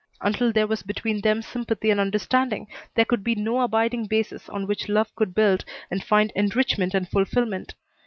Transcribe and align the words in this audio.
Until 0.19 0.51
there 0.51 0.65
was 0.65 0.81
between 0.81 1.21
them 1.21 1.43
sympathy 1.43 1.91
and 1.91 1.99
understanding 1.99 2.65
there 2.95 3.05
could 3.05 3.23
be 3.23 3.35
no 3.35 3.59
abiding 3.61 4.07
basis 4.07 4.49
on 4.49 4.65
which 4.65 4.89
love 4.89 5.15
could 5.15 5.35
build 5.35 5.63
and 5.91 6.03
find 6.03 6.31
enrichment 6.35 6.95
and 6.95 7.07
fulfilment. 7.07 7.75